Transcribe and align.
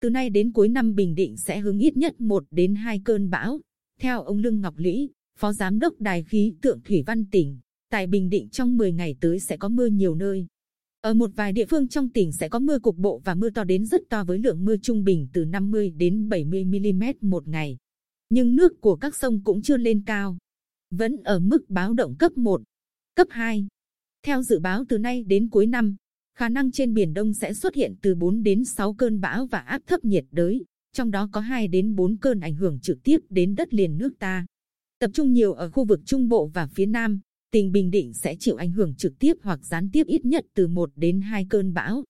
từ 0.00 0.10
nay 0.10 0.30
đến 0.30 0.52
cuối 0.52 0.68
năm 0.68 0.94
Bình 0.94 1.14
Định 1.14 1.36
sẽ 1.36 1.58
hướng 1.60 1.78
ít 1.78 1.96
nhất 1.96 2.20
1 2.20 2.44
đến 2.50 2.74
2 2.74 3.00
cơn 3.04 3.30
bão. 3.30 3.60
Theo 4.00 4.22
ông 4.22 4.38
Lương 4.38 4.60
Ngọc 4.60 4.74
Lũy, 4.76 5.10
Phó 5.38 5.52
Giám 5.52 5.78
đốc 5.78 6.00
Đài 6.00 6.22
khí 6.22 6.54
tượng 6.62 6.80
Thủy 6.84 7.02
Văn 7.06 7.24
tỉnh, 7.30 7.58
tại 7.90 8.06
Bình 8.06 8.28
Định 8.28 8.48
trong 8.48 8.76
10 8.76 8.92
ngày 8.92 9.16
tới 9.20 9.40
sẽ 9.40 9.56
có 9.56 9.68
mưa 9.68 9.86
nhiều 9.86 10.14
nơi. 10.14 10.46
Ở 11.00 11.14
một 11.14 11.30
vài 11.36 11.52
địa 11.52 11.66
phương 11.66 11.88
trong 11.88 12.10
tỉnh 12.10 12.32
sẽ 12.32 12.48
có 12.48 12.58
mưa 12.58 12.78
cục 12.78 12.96
bộ 12.96 13.20
và 13.24 13.34
mưa 13.34 13.50
to 13.50 13.64
đến 13.64 13.86
rất 13.86 14.00
to 14.08 14.24
với 14.24 14.38
lượng 14.38 14.64
mưa 14.64 14.76
trung 14.76 15.04
bình 15.04 15.28
từ 15.32 15.44
50 15.44 15.90
đến 15.90 16.28
70 16.28 16.64
mm 16.64 17.02
một 17.20 17.48
ngày. 17.48 17.76
Nhưng 18.30 18.56
nước 18.56 18.80
của 18.80 18.96
các 18.96 19.16
sông 19.16 19.44
cũng 19.44 19.62
chưa 19.62 19.76
lên 19.76 20.02
cao, 20.06 20.38
vẫn 20.90 21.16
ở 21.24 21.40
mức 21.40 21.70
báo 21.70 21.94
động 21.94 22.14
cấp 22.18 22.38
1, 22.38 22.62
cấp 23.14 23.28
2. 23.30 23.66
Theo 24.22 24.42
dự 24.42 24.58
báo 24.58 24.84
từ 24.88 24.98
nay 24.98 25.24
đến 25.24 25.48
cuối 25.48 25.66
năm, 25.66 25.96
khả 26.38 26.48
năng 26.48 26.70
trên 26.70 26.94
biển 26.94 27.14
Đông 27.14 27.34
sẽ 27.34 27.54
xuất 27.54 27.74
hiện 27.74 27.94
từ 28.02 28.14
4 28.14 28.42
đến 28.42 28.64
6 28.64 28.94
cơn 28.94 29.20
bão 29.20 29.46
và 29.46 29.58
áp 29.58 29.82
thấp 29.86 30.04
nhiệt 30.04 30.24
đới, 30.30 30.64
trong 30.92 31.10
đó 31.10 31.28
có 31.32 31.40
2 31.40 31.68
đến 31.68 31.94
4 31.94 32.16
cơn 32.16 32.40
ảnh 32.40 32.54
hưởng 32.54 32.80
trực 32.80 32.98
tiếp 33.04 33.18
đến 33.30 33.54
đất 33.54 33.74
liền 33.74 33.98
nước 33.98 34.10
ta. 34.18 34.46
Tập 34.98 35.10
trung 35.14 35.32
nhiều 35.32 35.52
ở 35.52 35.70
khu 35.70 35.84
vực 35.84 36.00
Trung 36.04 36.28
Bộ 36.28 36.50
và 36.54 36.66
phía 36.66 36.86
Nam, 36.86 37.20
tỉnh 37.50 37.72
Bình 37.72 37.90
Định 37.90 38.14
sẽ 38.14 38.36
chịu 38.38 38.56
ảnh 38.56 38.72
hưởng 38.72 38.94
trực 38.94 39.18
tiếp 39.18 39.32
hoặc 39.42 39.64
gián 39.64 39.90
tiếp 39.92 40.06
ít 40.06 40.24
nhất 40.24 40.44
từ 40.54 40.68
1 40.68 40.90
đến 40.96 41.20
2 41.20 41.46
cơn 41.50 41.74
bão. 41.74 42.04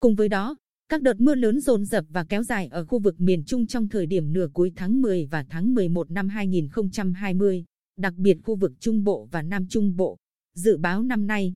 Cùng 0.00 0.14
với 0.14 0.28
đó, 0.28 0.56
các 0.88 1.02
đợt 1.02 1.20
mưa 1.20 1.34
lớn 1.34 1.60
dồn 1.60 1.84
dập 1.84 2.04
và 2.08 2.24
kéo 2.24 2.42
dài 2.42 2.68
ở 2.70 2.84
khu 2.84 2.98
vực 2.98 3.20
miền 3.20 3.44
Trung 3.44 3.66
trong 3.66 3.88
thời 3.88 4.06
điểm 4.06 4.32
nửa 4.32 4.48
cuối 4.52 4.72
tháng 4.76 5.02
10 5.02 5.26
và 5.26 5.44
tháng 5.48 5.74
11 5.74 6.10
năm 6.10 6.28
2020, 6.28 7.64
đặc 7.98 8.14
biệt 8.16 8.36
khu 8.42 8.56
vực 8.56 8.72
Trung 8.80 9.04
Bộ 9.04 9.28
và 9.30 9.42
Nam 9.42 9.66
Trung 9.68 9.96
Bộ. 9.96 10.16
Dự 10.54 10.76
báo 10.76 11.02
năm 11.02 11.26
nay, 11.26 11.52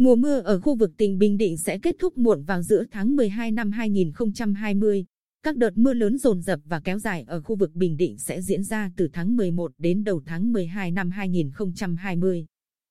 mùa 0.00 0.16
mưa 0.16 0.38
ở 0.38 0.60
khu 0.60 0.74
vực 0.74 0.96
tỉnh 0.96 1.18
Bình 1.18 1.36
Định 1.36 1.56
sẽ 1.56 1.78
kết 1.78 1.96
thúc 1.98 2.18
muộn 2.18 2.42
vào 2.42 2.62
giữa 2.62 2.84
tháng 2.90 3.16
12 3.16 3.50
năm 3.50 3.70
2020. 3.70 5.04
Các 5.42 5.56
đợt 5.56 5.70
mưa 5.78 5.94
lớn 5.94 6.18
dồn 6.18 6.42
dập 6.42 6.60
và 6.64 6.80
kéo 6.80 6.98
dài 6.98 7.24
ở 7.26 7.42
khu 7.42 7.56
vực 7.56 7.74
Bình 7.74 7.96
Định 7.96 8.18
sẽ 8.18 8.42
diễn 8.42 8.62
ra 8.62 8.90
từ 8.96 9.08
tháng 9.12 9.36
11 9.36 9.72
đến 9.78 10.04
đầu 10.04 10.22
tháng 10.26 10.52
12 10.52 10.90
năm 10.90 11.10
2020. 11.10 12.46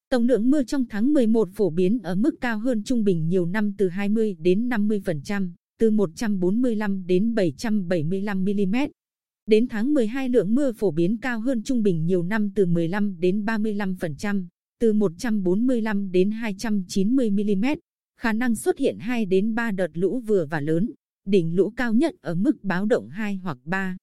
Tổng 0.09 0.23
lượng 0.23 0.50
mưa 0.50 0.63
trong 0.63 0.85
tháng 0.89 1.13
11 1.13 1.50
phổ 1.55 1.69
biến 1.69 2.00
ở 2.03 2.16
mức 2.16 2.35
cao 2.41 2.59
hơn 2.59 2.83
trung 2.83 3.03
bình 3.03 3.28
nhiều 3.28 3.45
năm 3.45 3.73
từ 3.78 3.89
20 3.89 4.35
đến 4.39 4.69
50%, 4.69 5.50
từ 5.80 5.91
145 5.91 7.05
đến 7.05 7.35
775 7.35 8.45
mm. 8.45 8.75
Đến 9.45 9.67
tháng 9.67 9.94
12 9.94 10.30
lượng 10.30 10.55
mưa 10.55 10.72
phổ 10.72 10.91
biến 10.91 11.17
cao 11.17 11.39
hơn 11.39 11.63
trung 11.63 11.83
bình 11.83 12.05
nhiều 12.05 12.23
năm 12.23 12.52
từ 12.55 12.66
15 12.66 13.19
đến 13.19 13.45
35%, 13.45 14.45
từ 14.80 14.94
145 14.94 16.11
đến 16.11 16.31
290 16.31 17.31
mm. 17.31 17.66
Khả 18.20 18.33
năng 18.33 18.56
xuất 18.56 18.78
hiện 18.78 18.97
2 19.00 19.25
đến 19.25 19.56
3 19.56 19.72
đợt 19.72 19.88
lũ 19.94 20.19
vừa 20.19 20.45
và 20.45 20.59
lớn, 20.59 20.92
đỉnh 21.25 21.56
lũ 21.56 21.73
cao 21.75 21.94
nhất 21.94 22.16
ở 22.22 22.36
mức 22.36 22.64
báo 22.64 22.86
động 22.86 23.09
2 23.09 23.36
hoặc 23.36 23.58
3. 23.64 23.97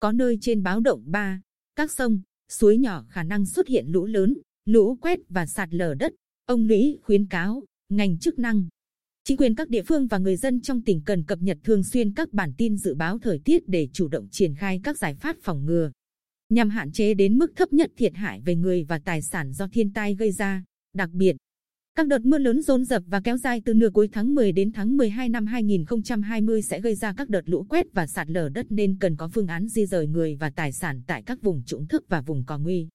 Có 0.00 0.12
nơi 0.12 0.38
trên 0.40 0.62
báo 0.62 0.80
động 0.80 1.02
3, 1.06 1.40
các 1.76 1.90
sông, 1.90 2.20
suối 2.48 2.78
nhỏ 2.78 3.04
khả 3.08 3.22
năng 3.22 3.46
xuất 3.46 3.68
hiện 3.68 3.86
lũ 3.88 4.06
lớn, 4.06 4.34
lũ 4.64 4.98
quét 5.00 5.18
và 5.28 5.46
sạt 5.46 5.74
lở 5.74 5.94
đất. 5.94 6.12
Ông 6.46 6.66
Lũy 6.66 6.98
khuyến 7.02 7.26
cáo, 7.26 7.62
ngành 7.88 8.18
chức 8.18 8.38
năng, 8.38 8.64
chính 9.24 9.36
quyền 9.36 9.54
các 9.54 9.68
địa 9.68 9.82
phương 9.82 10.06
và 10.06 10.18
người 10.18 10.36
dân 10.36 10.60
trong 10.60 10.82
tỉnh 10.82 11.02
cần 11.04 11.24
cập 11.24 11.42
nhật 11.42 11.58
thường 11.64 11.82
xuyên 11.82 12.14
các 12.14 12.32
bản 12.32 12.52
tin 12.58 12.76
dự 12.76 12.94
báo 12.94 13.18
thời 13.18 13.38
tiết 13.44 13.68
để 13.68 13.88
chủ 13.92 14.08
động 14.08 14.28
triển 14.30 14.54
khai 14.54 14.80
các 14.84 14.98
giải 14.98 15.14
pháp 15.14 15.36
phòng 15.42 15.66
ngừa, 15.66 15.90
nhằm 16.48 16.70
hạn 16.70 16.92
chế 16.92 17.14
đến 17.14 17.38
mức 17.38 17.52
thấp 17.56 17.72
nhất 17.72 17.90
thiệt 17.96 18.14
hại 18.14 18.40
về 18.40 18.54
người 18.54 18.84
và 18.84 18.98
tài 18.98 19.22
sản 19.22 19.52
do 19.52 19.68
thiên 19.72 19.92
tai 19.92 20.14
gây 20.14 20.32
ra. 20.32 20.64
Đặc 20.94 21.10
biệt, 21.10 21.36
các 21.94 22.06
đợt 22.06 22.20
mưa 22.24 22.38
lớn 22.38 22.62
dồn 22.62 22.84
dập 22.84 23.02
và 23.06 23.20
kéo 23.20 23.36
dài 23.36 23.62
từ 23.64 23.74
nửa 23.74 23.90
cuối 23.90 24.08
tháng 24.12 24.34
10 24.34 24.52
đến 24.52 24.72
tháng 24.72 24.96
12 24.96 25.28
năm 25.28 25.46
2020 25.46 26.62
sẽ 26.62 26.80
gây 26.80 26.94
ra 26.94 27.14
các 27.16 27.28
đợt 27.28 27.48
lũ 27.48 27.66
quét 27.68 27.86
và 27.92 28.06
sạt 28.06 28.30
lở 28.30 28.48
đất 28.48 28.66
nên 28.70 28.98
cần 28.98 29.16
có 29.16 29.28
phương 29.34 29.46
án 29.46 29.68
di 29.68 29.86
rời 29.86 30.06
người 30.06 30.36
và 30.36 30.50
tài 30.50 30.72
sản 30.72 31.02
tại 31.06 31.22
các 31.22 31.42
vùng 31.42 31.62
trũng 31.66 31.86
thấp 31.86 32.02
và 32.08 32.20
vùng 32.20 32.44
có 32.46 32.58
nguy 32.58 32.88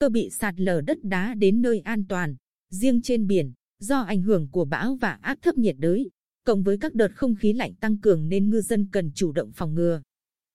cơ 0.00 0.08
bị 0.08 0.30
sạt 0.30 0.60
lở 0.60 0.80
đất 0.80 0.98
đá 1.02 1.34
đến 1.34 1.62
nơi 1.62 1.80
an 1.80 2.04
toàn. 2.08 2.36
Riêng 2.70 3.02
trên 3.02 3.26
biển, 3.26 3.52
do 3.78 4.00
ảnh 4.00 4.22
hưởng 4.22 4.48
của 4.48 4.64
bão 4.64 4.94
và 4.94 5.18
áp 5.22 5.38
thấp 5.42 5.58
nhiệt 5.58 5.76
đới, 5.78 6.10
cộng 6.44 6.62
với 6.62 6.78
các 6.78 6.94
đợt 6.94 7.10
không 7.14 7.34
khí 7.34 7.52
lạnh 7.52 7.74
tăng 7.74 7.98
cường 7.98 8.28
nên 8.28 8.50
ngư 8.50 8.60
dân 8.60 8.88
cần 8.92 9.10
chủ 9.14 9.32
động 9.32 9.52
phòng 9.52 9.74
ngừa. 9.74 10.02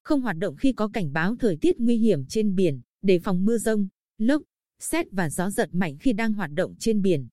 Không 0.06 0.20
hoạt 0.20 0.36
động 0.36 0.56
khi 0.56 0.72
có 0.72 0.88
cảnh 0.88 1.12
báo 1.12 1.36
thời 1.36 1.56
tiết 1.56 1.78
nguy 1.78 1.96
hiểm 1.96 2.26
trên 2.26 2.54
biển, 2.54 2.80
để 3.02 3.18
phòng 3.18 3.44
mưa 3.44 3.58
rông, 3.58 3.88
lốc, 4.18 4.42
xét 4.80 5.06
và 5.12 5.30
gió 5.30 5.50
giật 5.50 5.74
mạnh 5.74 5.96
khi 6.00 6.12
đang 6.12 6.32
hoạt 6.32 6.50
động 6.52 6.74
trên 6.78 7.02
biển. 7.02 7.28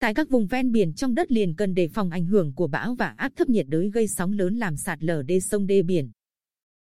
Tại 0.00 0.14
các 0.14 0.30
vùng 0.30 0.46
ven 0.46 0.72
biển 0.72 0.94
trong 0.94 1.14
đất 1.14 1.32
liền 1.32 1.54
cần 1.54 1.74
đề 1.74 1.88
phòng 1.88 2.10
ảnh 2.10 2.26
hưởng 2.26 2.54
của 2.54 2.66
bão 2.66 2.94
và 2.94 3.14
áp 3.16 3.32
thấp 3.36 3.48
nhiệt 3.48 3.66
đới 3.68 3.90
gây 3.90 4.08
sóng 4.08 4.32
lớn 4.32 4.56
làm 4.56 4.76
sạt 4.76 5.02
lở 5.02 5.22
đê 5.22 5.40
sông 5.40 5.66
đê 5.66 5.82
biển. 5.82 6.10